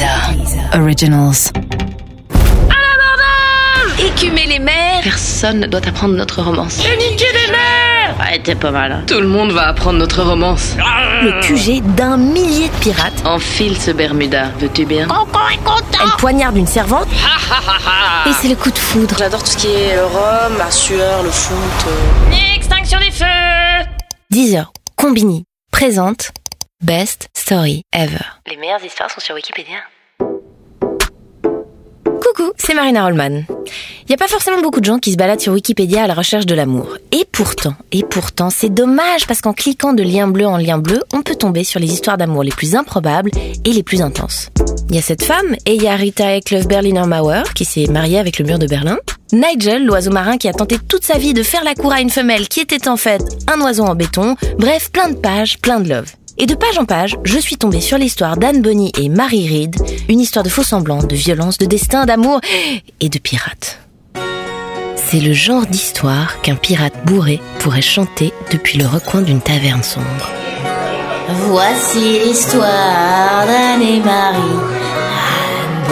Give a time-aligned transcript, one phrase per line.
[0.00, 0.28] Deezer
[0.74, 1.50] Originals.
[3.98, 6.76] Écumer les mers Personne ne doit apprendre notre romance.
[6.80, 8.92] Niquer les mers Ouais, t'es pas mal.
[8.92, 9.04] hein.
[9.06, 10.76] Tout le monde va apprendre notre romance.
[11.22, 13.22] Le QG d'un millier de pirates.
[13.24, 17.08] Enfile ce Bermuda, veux-tu bien Elle poignarde une servante.
[18.26, 19.14] et c'est le coup de foudre.
[19.18, 21.86] J'adore tout ce qui est le rhum, la sueur, le foot.
[21.88, 22.54] euh.
[22.54, 23.86] Extinction des feux
[24.30, 24.72] 10 heures.
[24.96, 26.32] Combini présente
[26.86, 28.22] Best Story Ever.
[28.46, 29.78] Les meilleures histoires sont sur Wikipédia.
[32.04, 33.44] Coucou, c'est Marina Rollman.
[33.48, 36.12] Il n'y a pas forcément beaucoup de gens qui se baladent sur Wikipédia à la
[36.12, 36.98] recherche de l'amour.
[37.12, 41.02] Et pourtant, et pourtant, c'est dommage parce qu'en cliquant de lien bleu en lien bleu,
[41.14, 43.30] on peut tomber sur les histoires d'amour les plus improbables
[43.64, 44.50] et les plus intenses.
[44.90, 47.86] Il y a cette femme, et il y a Rita Eklöf Berliner Mauer, qui s'est
[47.86, 48.98] mariée avec le mur de Berlin.
[49.32, 52.10] Nigel, l'oiseau marin qui a tenté toute sa vie de faire la cour à une
[52.10, 54.36] femelle qui était en fait un oiseau en béton.
[54.58, 56.12] Bref, plein de pages, plein de love.
[56.38, 59.76] Et de page en page, je suis tombée sur l'histoire d'Anne Bonny et Marie Reed,
[60.10, 62.40] une histoire de faux semblants, de violence, de destin, d'amour
[63.00, 63.78] et de pirates.
[64.96, 70.30] C'est le genre d'histoire qu'un pirate bourré pourrait chanter depuis le recoin d'une taverne sombre.
[71.48, 74.85] Voici l'histoire d'Anne et Marie.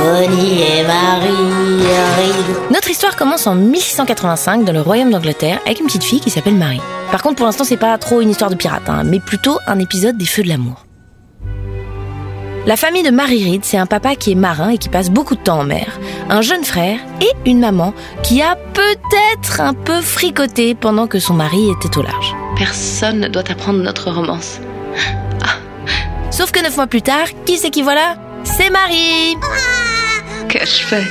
[0.05, 2.71] Bonny et Marie Reed.
[2.71, 6.57] Notre histoire commence en 1685 dans le royaume d'Angleterre avec une petite fille qui s'appelle
[6.57, 6.83] Marie.
[7.11, 9.79] Par contre, pour l'instant, c'est pas trop une histoire de pirate, hein, mais plutôt un
[9.79, 10.85] épisode des Feux de l'amour.
[12.67, 15.37] La famille de Marie Reed, c'est un papa qui est marin et qui passe beaucoup
[15.37, 20.03] de temps en mer, un jeune frère et une maman qui a peut-être un peu
[20.03, 22.37] fricoté pendant que son mari était au large.
[22.59, 24.61] Personne ne doit apprendre notre romance.
[26.31, 28.17] Sauf que neuf mois plus tard, qui c'est qui voilà?
[28.45, 29.37] C'est Marie
[30.55, 31.03] Qu'ai-je fait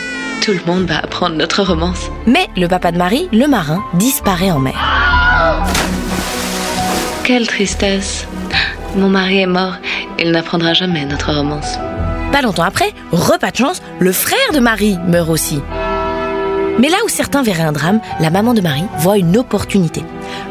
[0.42, 2.10] Tout le monde va apprendre notre romance.
[2.26, 4.74] Mais le papa de Marie, le marin, disparaît en mer.
[7.26, 8.26] Quelle tristesse.
[8.96, 9.74] Mon mari est mort.
[10.18, 11.78] Il n'apprendra jamais notre romance.
[12.32, 15.60] Pas longtemps après, repas de chance, le frère de Marie meurt aussi.
[16.80, 20.04] Mais là où certains verraient un drame, la maman de Marie voit une opportunité.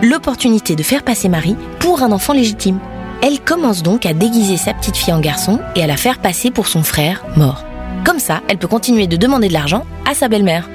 [0.02, 2.78] L'opportunité de faire passer Marie pour un enfant légitime.
[3.22, 6.50] Elle commence donc à déguiser sa petite fille en garçon et à la faire passer
[6.50, 7.64] pour son frère mort.
[8.04, 10.68] Comme ça, elle peut continuer de demander de l'argent à sa belle-mère.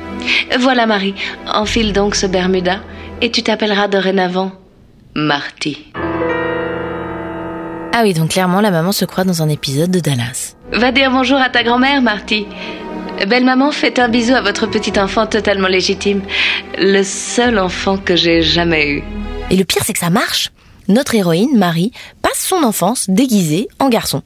[0.60, 1.16] Voilà Marie,
[1.46, 2.80] enfile donc ce Bermuda
[3.22, 4.52] et tu t'appelleras dorénavant
[5.16, 5.92] Marty.
[7.94, 10.56] Ah oui, donc clairement, la maman se croit dans un épisode de Dallas.
[10.72, 12.46] Va dire bonjour à ta grand-mère, Marty.
[13.28, 16.22] Belle maman, faites un bisou à votre petit enfant totalement légitime.
[16.78, 19.04] Le seul enfant que j'ai jamais eu.
[19.50, 20.52] Et le pire, c'est que ça marche.
[20.88, 24.22] Notre héroïne, Marie, passe son enfance déguisée en garçon.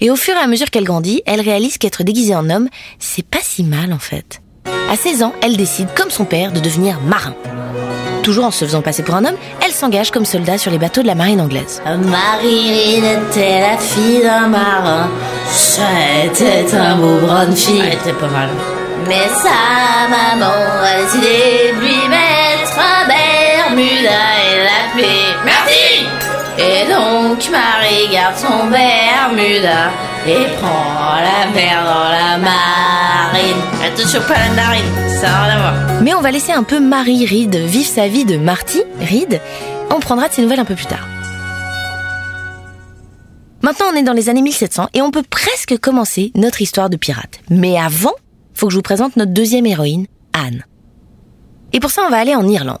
[0.00, 2.68] Et au fur et à mesure qu'elle grandit, elle réalise qu'être déguisée en homme,
[2.98, 4.40] c'est pas si mal en fait.
[4.90, 7.34] À 16 ans, elle décide, comme son père, de devenir marin.
[8.22, 11.02] Toujours en se faisant passer pour un homme, elle s'engage comme soldat sur les bateaux
[11.02, 11.82] de la marine anglaise.
[11.84, 15.08] Marie était la fille d'un marin.
[15.50, 17.80] C'était un beau brun fille.
[17.80, 18.50] Elle était pas mal.
[19.06, 20.52] Mais sa maman
[20.82, 24.10] a décidé de lui mettre un Bermuda
[24.44, 26.07] et l'appeler Merci
[26.98, 29.90] donc Marie garde son Bermuda
[30.26, 33.62] et prend la mer dans la marine.
[33.84, 34.84] Attention pas la narine,
[35.20, 36.02] ça n'a rien à voir.
[36.02, 39.40] Mais on va laisser un peu Marie Reed vivre sa vie de Marty Reed.
[39.94, 41.06] On prendra de ses nouvelles un peu plus tard.
[43.62, 46.96] Maintenant, on est dans les années 1700 et on peut presque commencer notre histoire de
[46.96, 47.40] pirate.
[47.50, 48.14] Mais avant,
[48.54, 50.64] faut que je vous présente notre deuxième héroïne, Anne.
[51.72, 52.78] Et pour ça, on va aller en Irlande.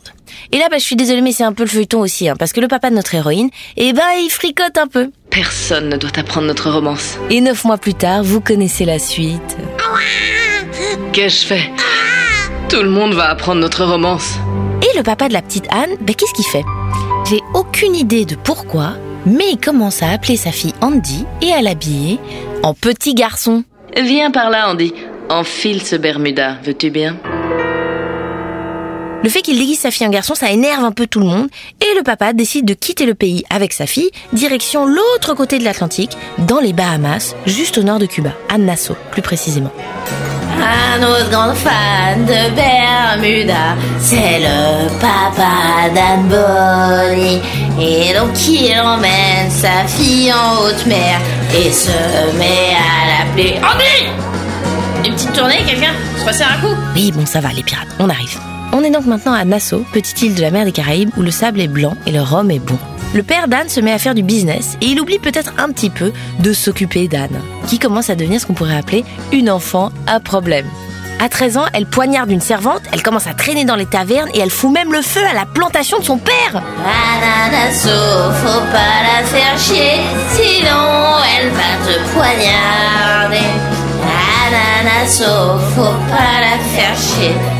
[0.52, 2.52] Et là, bah, je suis désolée, mais c'est un peu le feuilleton aussi, hein, parce
[2.52, 5.10] que le papa de notre héroïne, eh ben, il fricote un peu.
[5.30, 7.18] Personne ne doit apprendre notre romance.
[7.30, 9.56] Et neuf mois plus tard, vous connaissez la suite.
[11.12, 11.70] Qu'ai-je fait
[12.68, 14.34] Tout le monde va apprendre notre romance.
[14.82, 16.64] Et le papa de la petite Anne, ben, qu'est-ce qu'il fait?
[17.28, 18.94] J'ai aucune idée de pourquoi,
[19.26, 22.18] mais il commence à appeler sa fille Andy et à l'habiller
[22.62, 23.64] en petit garçon.
[23.96, 24.94] Viens par là, Andy.
[25.28, 27.18] Enfile ce Bermuda, veux-tu bien?
[29.22, 31.48] Le fait qu'il déguise sa fille en garçon, ça énerve un peu tout le monde,
[31.80, 35.64] et le papa décide de quitter le pays avec sa fille, direction l'autre côté de
[35.64, 39.72] l'Atlantique, dans les Bahamas, juste au nord de Cuba, à Nassau, plus précisément.
[40.60, 47.40] Un autre grand fan de Bermuda, c'est le papa d'Anne Bonny.
[47.80, 51.20] Et donc il emmène sa fille en haute mer
[51.54, 51.90] et se
[52.38, 55.92] met à l'appeler Andy Une petite tournée, quelqu'un?
[56.18, 58.38] Se passer un coup Oui, bon, ça va, les pirates, on arrive.
[58.72, 61.30] On est donc maintenant à Nassau, petite île de la mer des Caraïbes où le
[61.30, 62.78] sable est blanc et le rhum est bon.
[63.14, 65.88] Le père d'Anne se met à faire du business et il oublie peut-être un petit
[65.88, 70.20] peu de s'occuper d'Anne, qui commence à devenir ce qu'on pourrait appeler une enfant à
[70.20, 70.66] problème.
[71.20, 74.40] À 13 ans, elle poignarde une servante, elle commence à traîner dans les tavernes et
[74.40, 76.62] elle fout même le feu à la plantation de son père.
[78.34, 80.00] Faut pas la faire chier,
[80.34, 83.46] sinon elle va te poignarder.
[85.74, 87.57] Faut pas la faire chier.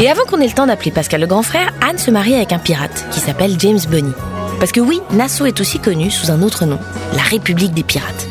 [0.00, 2.52] Et avant qu'on ait le temps d'appeler Pascal le grand frère, Anne se marie avec
[2.52, 4.12] un pirate qui s'appelle James Bunny.
[4.58, 6.78] Parce que oui, Nassau est aussi connu sous un autre nom,
[7.14, 8.28] la République des pirates.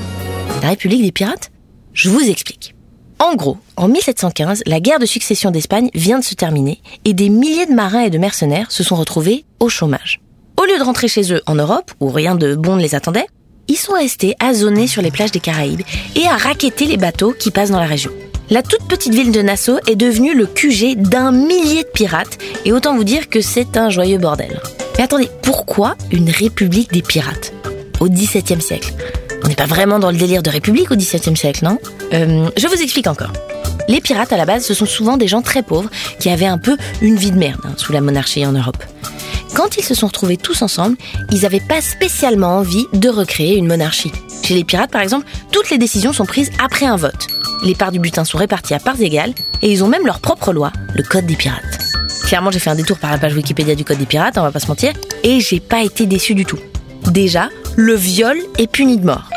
[0.62, 1.52] La République des pirates
[1.94, 2.76] Je vous explique.
[3.20, 7.30] En gros, en 1715, la guerre de succession d'Espagne vient de se terminer et des
[7.30, 10.22] milliers de marins et de mercenaires se sont retrouvés au chômage.
[10.62, 13.28] Au lieu de rentrer chez eux en Europe, où rien de bon ne les attendait,
[13.68, 15.82] ils sont restés à zoner sur les plages des Caraïbes
[16.16, 18.12] et à raqueter les bateaux qui passent dans la région.
[18.50, 22.72] La toute petite ville de Nassau est devenue le QG d'un millier de pirates et
[22.72, 24.62] autant vous dire que c'est un joyeux bordel.
[24.98, 27.54] Mais attendez, pourquoi une république des pirates
[28.00, 28.94] Au XVIIe siècle?
[29.44, 31.78] On n'est pas vraiment dans le délire de république au XVIIe siècle, non?
[32.14, 33.34] Euh, Je vous explique encore.
[33.90, 36.58] Les pirates, à la base, ce sont souvent des gens très pauvres qui avaient un
[36.58, 38.84] peu une vie de merde hein, sous la monarchie en Europe.
[39.58, 40.98] Quand ils se sont retrouvés tous ensemble,
[41.32, 44.12] ils n'avaient pas spécialement envie de recréer une monarchie.
[44.44, 47.26] Chez les pirates, par exemple, toutes les décisions sont prises après un vote.
[47.64, 49.34] Les parts du butin sont réparties à parts égales
[49.64, 51.64] et ils ont même leur propre loi, le Code des pirates.
[52.28, 54.52] Clairement, j'ai fait un détour par la page Wikipédia du Code des pirates, on va
[54.52, 54.94] pas se mentir,
[55.24, 56.60] et j'ai pas été déçu du tout.
[57.08, 59.28] Déjà, le viol est puni de mort.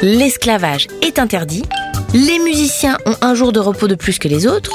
[0.00, 1.64] L'esclavage est interdit.
[2.14, 4.70] Les musiciens ont un jour de repos de plus que les autres.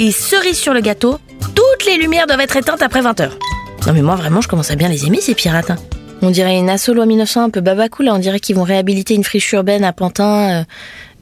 [0.00, 1.20] Et cerise sur le gâteau,
[1.54, 3.38] toutes les lumières doivent être éteintes après 20 heures.
[3.86, 5.70] Non mais moi vraiment je commence à bien les aimer ces pirates.
[5.70, 5.76] Hein.
[6.22, 9.14] On dirait une asso loi 1900 un peu babacou là, on dirait qu'ils vont réhabiliter
[9.14, 10.64] une friche urbaine à Pantin, euh,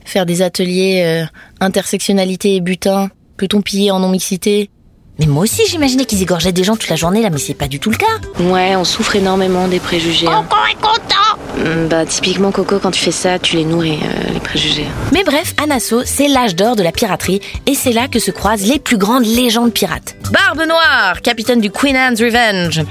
[0.05, 1.27] faire des ateliers euh,
[1.61, 4.71] intersectionnalité et butin, peut-on piller en non-mixité?
[5.19, 7.69] Mais moi aussi, j'imaginais qu'ils égorgeaient des gens toute la journée là, mais c'est pas
[7.69, 8.07] du tout le cas.
[8.41, 10.27] Ouais, on souffre énormément des préjugés.
[10.27, 10.45] Hein.
[10.49, 14.33] Coco est content mm, Bah, typiquement, Coco, quand tu fais ça, tu les nourris, euh,
[14.33, 14.87] les préjugés.
[15.13, 18.67] Mais bref, Anasso, c'est l'âge d'or de la piraterie, et c'est là que se croisent
[18.67, 20.17] les plus grandes légendes pirates.
[20.33, 22.83] Barbe Noire, capitaine du Queen Anne's Revenge.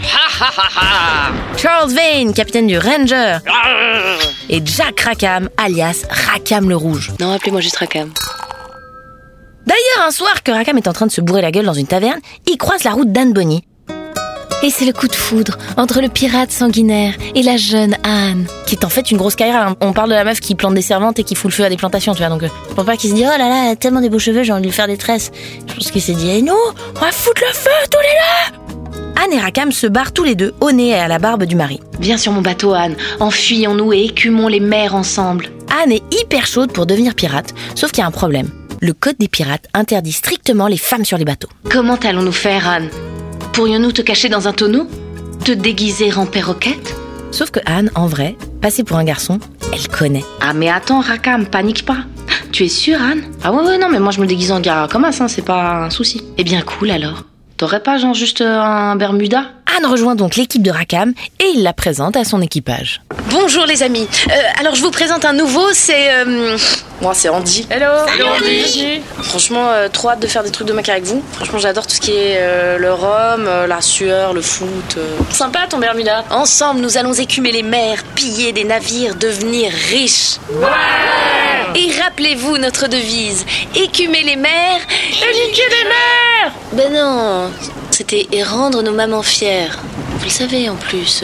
[1.57, 3.39] Charles Vane, capitaine du Ranger.
[4.49, 7.11] et Jack Rackham, alias Rackham le Rouge.
[7.19, 8.11] Non, appelez-moi juste Rackham.
[9.65, 11.87] D'ailleurs, un soir que Rakam est en train de se bourrer la gueule dans une
[11.87, 12.19] taverne,
[12.49, 13.63] il croise la route d'Anne Bonny.
[14.63, 18.75] Et c'est le coup de foudre entre le pirate sanguinaire et la jeune Anne, qui
[18.75, 19.67] est en fait une grosse carrière.
[19.67, 19.75] Hein.
[19.81, 21.69] On parle de la meuf qui plante des servantes et qui fout le feu à
[21.69, 22.29] des plantations, tu vois.
[22.29, 24.19] Donc, je pense pas qu'il se dit, oh là là, elle a tellement des beaux
[24.19, 25.31] cheveux, j'ai envie de lui faire des tresses.
[25.67, 26.53] Je pense qu'il s'est dit, eh nous,
[26.95, 30.35] on va foutre le feu tous les deux Anne et Rakam se barrent tous les
[30.35, 31.79] deux au nez et à la barbe du mari.
[31.99, 32.95] Viens sur mon bateau, Anne.
[33.19, 35.49] Enfuyons-nous et écumons les mers ensemble.
[35.81, 38.49] Anne est hyper chaude pour devenir pirate, sauf qu'il y a un problème
[38.81, 41.49] le Code des pirates interdit strictement les femmes sur les bateaux.
[41.69, 42.89] Comment allons-nous faire, Anne?
[43.53, 44.87] Pourrions-nous te cacher dans un tonneau?
[45.45, 46.95] Te déguiser en perroquette?
[47.29, 49.39] Sauf que Anne, en vrai, passée pour un garçon,
[49.71, 50.25] elle connaît.
[50.41, 51.99] Ah mais attends, Rakam, panique pas.
[52.51, 53.21] Tu es sûre, Anne?
[53.43, 55.85] Ah ouais, ouais, non, mais moi je me déguise en gars comme ça, c'est pas
[55.85, 56.23] un souci.
[56.37, 57.25] Eh bien, cool alors.
[57.57, 59.45] T'aurais pas genre juste un Bermuda?
[59.77, 63.01] Anne rejoint donc l'équipe de Rakam et il la présente à son équipage.
[63.29, 64.07] Bonjour les amis.
[64.29, 66.57] Euh, alors je vous présente un nouveau, c'est euh,
[67.01, 67.67] moi c'est Andy.
[67.69, 68.05] Hello.
[68.05, 69.01] Salut Andy.
[69.21, 71.23] Franchement, euh, trop hâte de faire des trucs de mec avec vous.
[71.33, 72.39] Franchement, j'adore tout ce qui est
[72.77, 74.97] le rhum, la sueur, le foot.
[75.29, 76.25] Sympa ton Bermuda.
[76.31, 80.37] Ensemble, nous allons écumer les mers, piller des navires, devenir riches.
[80.49, 80.67] Ouais.
[81.75, 83.45] Et rappelez-vous notre devise
[83.75, 86.53] écumer les mers, éduquer les mers.
[86.73, 87.51] Ben non,
[88.01, 89.77] c'était et rendre nos mamans fières.
[90.17, 91.23] Vous le savez en plus.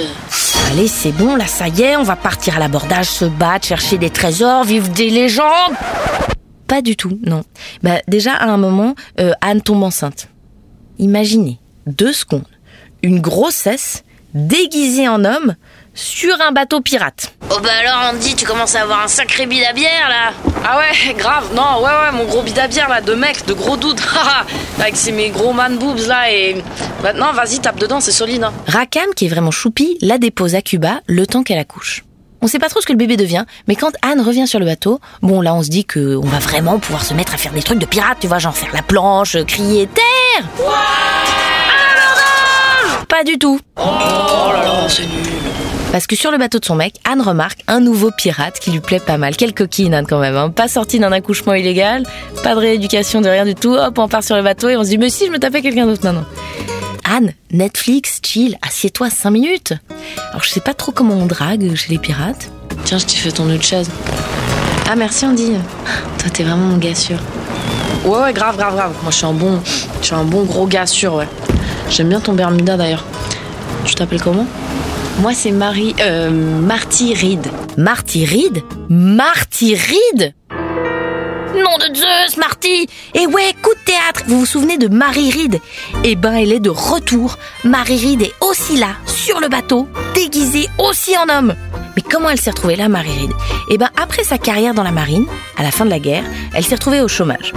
[0.69, 3.97] Allez, c'est bon, là, ça y est, on va partir à l'abordage, se battre, chercher
[3.97, 5.73] des trésors, vivre des légendes.
[6.67, 7.43] Pas du tout, non.
[7.81, 10.27] Bah, déjà, à un moment, euh, Anne tombe enceinte.
[10.99, 12.45] Imaginez, deux secondes,
[13.01, 14.03] une grossesse
[14.37, 15.55] déguisée en homme
[15.93, 17.33] sur un bateau pirate.
[17.49, 20.31] Oh bah alors Andy, tu commences à avoir un sacré bide à bière là
[20.63, 23.53] Ah ouais, grave, non, ouais ouais, mon gros bide à bière là, de mec, de
[23.53, 24.01] gros doutes,
[24.79, 26.57] avec ses mes gros man boobs là et...
[27.01, 28.43] Maintenant, vas-y, tape dedans, c'est solide.
[28.43, 28.53] Hein.
[28.67, 32.03] Rakam, qui est vraiment choupi, la dépose à Cuba le temps qu'elle accouche.
[32.41, 34.65] On sait pas trop ce que le bébé devient, mais quand Anne revient sur le
[34.65, 37.53] bateau, bon là on se dit que on va vraiment pouvoir se mettre à faire
[37.53, 40.45] des trucs de pirate, tu vois, genre faire la planche, crier terre.
[40.59, 41.06] Ouais
[43.17, 43.59] Pas du tout.
[43.77, 45.25] Oh, là là, c'est nul.
[45.91, 48.79] Parce que sur le bateau de son mec, Anne remarque un nouveau pirate qui lui
[48.79, 49.35] plaît pas mal.
[49.35, 50.51] Quelle coquine Anne quand même, hein.
[50.51, 52.03] pas sortie d'un accouchement illégal,
[52.43, 53.73] pas de rééducation, de rien du tout.
[53.73, 55.63] Hop, on part sur le bateau et on se dit mais si je me tapais
[55.63, 56.05] quelqu'un d'autre.
[56.05, 56.25] Non non.
[57.05, 59.73] Anne, Netflix, chill, assieds-toi 5 minutes.
[60.29, 62.51] Alors je sais pas trop comment on drague chez les pirates.
[62.83, 63.89] Tiens, je t'ai fait ton autre chaise.
[64.87, 65.53] Ah merci Andy.
[66.19, 67.17] Toi t'es vraiment mon gars sûr.
[68.05, 68.93] Ouais ouais grave grave grave.
[69.01, 69.59] Moi je suis un bon,
[70.01, 71.27] je suis un bon gros gars sûr ouais.
[71.89, 73.03] J'aime bien ton Bermuda d'ailleurs.
[73.85, 74.45] Tu t'appelles comment
[75.19, 77.47] moi, c'est Marie, euh, Marty Reed.
[77.75, 84.45] Marty Reed Marty Reed Nom de Zeus, Marty Et ouais, coup de théâtre Vous vous
[84.45, 85.59] souvenez de Marie Reed?
[86.03, 87.37] Eh ben, elle est de retour.
[87.63, 91.55] Marie Reed est aussi là, sur le bateau, déguisée aussi en homme.
[91.95, 93.31] Mais comment elle s'est retrouvée là, Marie Reed?
[93.71, 95.25] Eh ben, après sa carrière dans la marine,
[95.57, 97.53] à la fin de la guerre, elle s'est retrouvée au chômage.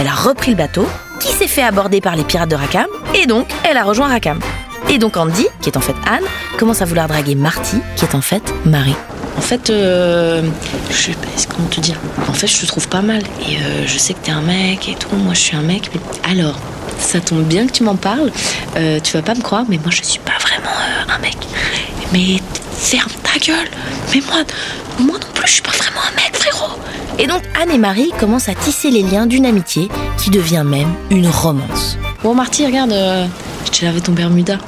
[0.00, 0.86] Elle a repris le bateau,
[1.20, 4.40] qui s'est fait aborder par les pirates de Rackham, et donc elle a rejoint Rackham.
[4.88, 6.24] Et donc Andy, qui est en fait Anne,
[6.58, 8.96] commence à vouloir draguer Marty, qui est en fait Marie.
[9.36, 10.42] En fait, euh,
[10.90, 11.96] je sais pas comment te dire.
[12.28, 13.22] En fait, je te trouve pas mal.
[13.48, 15.14] Et euh, je sais que t'es un mec et tout.
[15.16, 15.90] Moi, je suis un mec.
[15.94, 16.58] Mais alors,
[16.98, 18.30] ça tombe bien que tu m'en parles.
[18.76, 20.70] Euh, tu vas pas me croire, mais moi, je suis pas vraiment
[21.08, 21.36] un mec.
[22.12, 22.36] Mais
[22.76, 23.68] ferme ta gueule.
[24.12, 24.44] Mais moi,
[24.98, 26.78] moi non plus, je suis pas vraiment un mec, frérot.
[27.18, 30.94] Et donc Anne et Marie commencent à tisser les liens d'une amitié qui devient même
[31.10, 31.98] une romance.
[32.22, 33.26] Bon, Marty, regarde, euh,
[33.66, 34.58] je t'ai lavé ton Bermuda.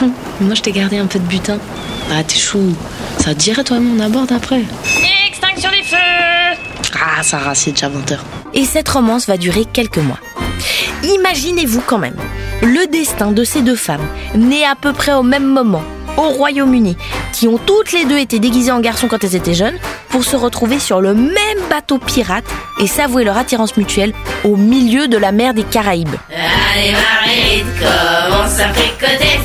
[0.40, 1.58] moi, je t'ai gardé un peu de butin.
[2.12, 2.74] Ah, t'es chou.
[3.18, 4.62] Ça te dirait, toi, on aborde après.
[5.28, 5.96] Extinction des feux
[6.94, 8.24] Ah, Sarah, c'est déjà 20 heures.
[8.54, 10.18] Et cette romance va durer quelques mois.
[11.02, 12.16] Imaginez-vous quand même
[12.62, 15.82] le destin de ces deux femmes, nées à peu près au même moment,
[16.16, 16.96] au Royaume-Uni,
[17.32, 20.36] qui ont toutes les deux été déguisées en garçons quand elles étaient jeunes, pour se
[20.36, 22.44] retrouver sur le même bateau pirate
[22.78, 24.12] et s'avouer leur attirance mutuelle
[24.44, 26.08] au milieu de la mer des Caraïbes.
[26.30, 29.38] Allez Marie, commence à fricoter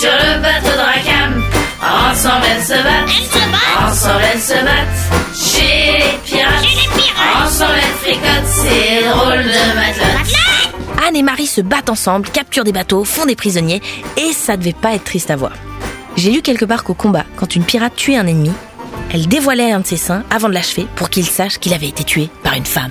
[0.00, 1.42] sur le bateau de Rackham.
[1.80, 5.36] Ensemble elles se battent, ensemble elles se battent.
[5.36, 6.64] Chez les pirates,
[7.44, 10.34] ensemble elles fricotent, c'est drôle de matelote.
[11.06, 13.80] Anne et Marie se battent ensemble, capturent des bateaux, font des prisonniers,
[14.16, 15.52] et ça devait pas être triste à voir.
[16.18, 18.50] J'ai lu quelque part qu'au combat, quand une pirate tuait un ennemi,
[19.14, 22.02] elle dévoilait un de ses seins avant de l'achever pour qu'il sache qu'il avait été
[22.02, 22.90] tué par une femme.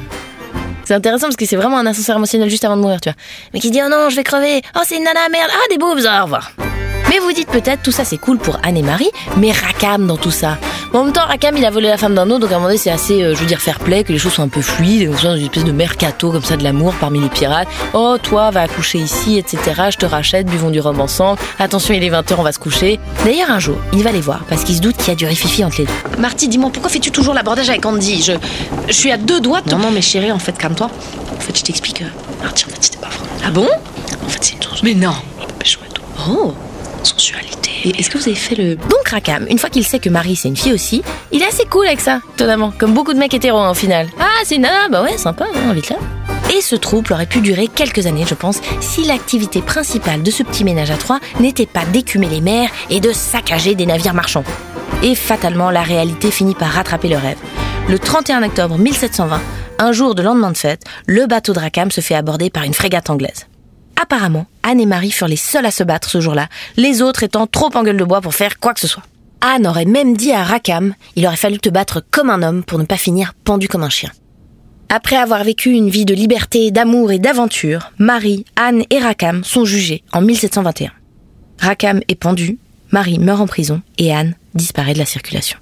[0.86, 3.18] C'est intéressant parce que c'est vraiment un ascenseur émotionnel juste avant de mourir, tu vois.
[3.54, 5.78] Mais qui dit oh non, je vais crever, oh c'est une nana, merde, ah des
[5.78, 6.54] boobs, au revoir.
[7.10, 10.18] Mais vous dites peut-être tout ça c'est cool pour Anne et Marie, mais Rakam dans
[10.18, 10.58] tout ça.
[10.94, 12.70] En même temps, Rakam il a volé la femme d'un autre, donc à un moment
[12.70, 14.62] donné c'est assez, euh, je veux dire, fair play, que les choses sont un peu
[14.62, 17.30] fluides, et on soit dans une espèce de mercato comme ça de l'amour parmi les
[17.30, 17.68] pirates.
[17.94, 19.60] Oh toi va accoucher ici, etc.
[19.92, 21.40] Je te rachète, buvons du rhum ensemble.
[21.60, 23.00] Attention il est 20h, on va se coucher.
[23.26, 25.26] D'ailleurs un jour, il va les voir parce qu'il se doute qu'il y a du
[25.26, 26.20] rififi entre les deux.
[26.20, 28.22] Marty, dis-moi, pourquoi fais-tu toujours l'abordage avec Andy?
[28.24, 28.34] Je,
[28.88, 29.70] je suis à deux doigts de.
[29.72, 30.90] Non, non, mais chérie, en fait, calme-toi.
[31.36, 32.02] En fait, je t'explique.
[32.02, 32.06] euh,
[32.44, 33.28] Marty, en fait, c'était pas vrai.
[33.46, 33.68] Ah bon?
[34.26, 34.80] En fait, c'est une chose.
[34.84, 35.14] Mais non.
[36.30, 36.54] Oh
[37.86, 38.76] Est-ce que vous avez fait le...
[38.76, 41.66] Donc Rakam, une fois qu'il sait que Marie c'est une fille aussi, il est assez
[41.66, 44.08] cool avec ça, étonnamment, comme beaucoup de mecs hétéros hein, au final.
[44.20, 45.98] Ah c'est une nana, bah ouais, sympa, hein, vite là.
[46.56, 50.44] Et ce trouble aurait pu durer quelques années, je pense, si l'activité principale de ce
[50.44, 54.46] petit ménage à trois n'était pas d'écumer les mers et de saccager des navires marchands.
[55.04, 57.38] Et fatalement, la réalité finit par rattraper le rêve.
[57.90, 59.42] Le 31 octobre 1720,
[59.80, 62.74] un jour de lendemain de fête, le bateau de Rakam se fait aborder par une
[62.74, 63.48] frégate anglaise.
[64.02, 67.48] Apparemment, Anne et Marie furent les seules à se battre ce jour-là, les autres étant
[67.48, 69.04] trop en gueule de bois pour faire quoi que ce soit.
[69.42, 72.80] Anne aurait même dit à Rakam, il aurait fallu te battre comme un homme pour
[72.80, 74.12] ne pas finir pendu comme un chien.
[74.90, 79.66] Après avoir vécu une vie de liberté, d'amour et d'aventure, Marie, Anne et Rakam sont
[79.66, 80.92] jugés en 1721.
[81.60, 82.58] Rakam est pendu,
[82.92, 85.60] Marie meurt en prison et Anne disparaît de la circulation.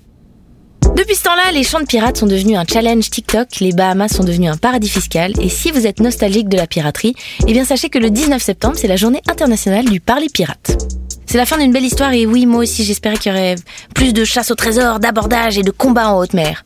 [0.94, 4.24] Depuis ce temps-là, les chants de pirates sont devenus un challenge TikTok, les Bahamas sont
[4.24, 7.15] devenus un paradis fiscal, et si vous êtes nostalgique de la piraterie,
[7.48, 10.77] eh bien sachez que le 19 septembre, c'est la journée internationale du parler pirate.
[11.25, 13.56] C'est la fin d'une belle histoire et oui, moi aussi j'espérais qu'il y aurait
[13.94, 16.63] plus de chasse au trésor, d'abordage et de combats en haute mer.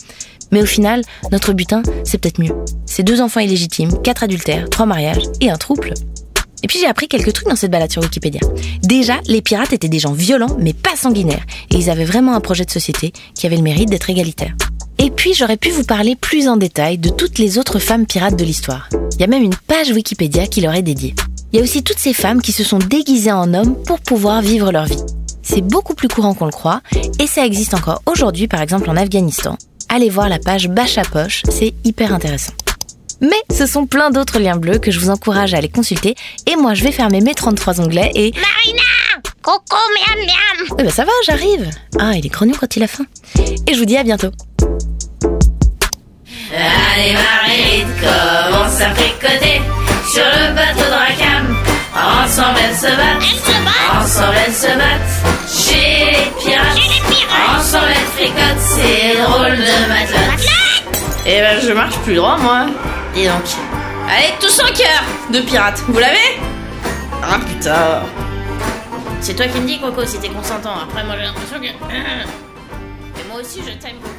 [0.51, 2.55] Mais au final, notre butin, c'est peut-être mieux.
[2.85, 5.93] C'est deux enfants illégitimes, quatre adultères, trois mariages et un trouble.
[6.63, 8.41] Et puis j'ai appris quelques trucs dans cette balade sur Wikipédia.
[8.81, 12.41] Déjà, les pirates étaient des gens violents mais pas sanguinaires, et ils avaient vraiment un
[12.41, 14.55] projet de société qui avait le mérite d'être égalitaire.
[14.97, 18.37] Et puis j'aurais pu vous parler plus en détail de toutes les autres femmes pirates
[18.37, 18.89] de l'histoire.
[19.13, 21.15] Il y a même une page Wikipédia qui leur est dédiée.
[21.51, 24.41] Il y a aussi toutes ces femmes qui se sont déguisées en hommes pour pouvoir
[24.41, 25.01] vivre leur vie.
[25.41, 26.81] C'est beaucoup plus courant qu'on le croit,
[27.19, 29.57] et ça existe encore aujourd'hui par exemple en Afghanistan.
[29.87, 32.53] Allez voir la page Bâche à poche, c'est hyper intéressant.
[33.21, 36.15] Mais ce sont plein d'autres liens bleus que je vous encourage à aller consulter.
[36.47, 38.31] Et moi, je vais fermer mes 33 onglets et...
[38.31, 38.81] Marina
[39.41, 41.69] Coco, miam miam Eh ben ça va, j'arrive.
[41.99, 43.05] Ah, il est grognon quand il a faim.
[43.67, 44.31] Et je vous dis à bientôt.
[46.51, 49.61] Allez Marie, commence à fricoter
[50.11, 51.55] sur le bateau de Rackham.
[51.95, 55.47] Ensemble elles se battent, Elles se battent ensemble elles se battent.
[55.47, 60.45] Chez les pirates, Chez les pirates ensemble elles fricotent, c'est drôle de matelote.
[61.25, 62.67] Eh ben, je marche plus droit, moi.
[63.13, 63.43] Dis donc.
[64.09, 65.83] Allez, tous en cœur de pirates.
[65.87, 66.39] Vous l'avez?
[67.23, 68.03] Ah putain.
[69.21, 70.73] C'est toi qui me dis, Coco, si t'es consentant.
[70.83, 71.65] Après, moi, j'ai l'impression que...
[73.21, 74.18] Et moi aussi, je t'aime, Coco.